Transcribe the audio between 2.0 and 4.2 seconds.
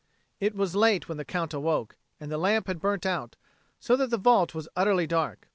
and the lamp had burnt out, so that the